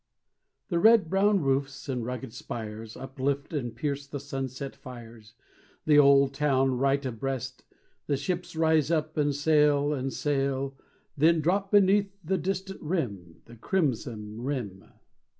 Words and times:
The 0.69 0.79
red 0.79 1.11
brown 1.11 1.41
roofs 1.41 1.87
and 1.87 2.03
rugged 2.03 2.33
spires 2.33 2.97
Uplift 2.97 3.53
and 3.53 3.75
pierce 3.75 4.07
the 4.07 4.19
sunset 4.19 4.75
fires, 4.75 5.35
The 5.85 5.99
old 5.99 6.33
town 6.33 6.79
right 6.79 7.05
abreast. 7.05 7.63
The 8.07 8.17
ships 8.17 8.55
rise 8.55 8.89
up, 8.89 9.15
and 9.15 9.35
sail, 9.35 9.93
and 9.93 10.11
sail, 10.11 10.75
Then 11.15 11.39
drop 11.39 11.69
beneath 11.71 12.09
the 12.23 12.39
distant 12.39 12.81
rim 12.81 13.43
The 13.45 13.57
crimson 13.57 14.41
rim. 14.41 14.85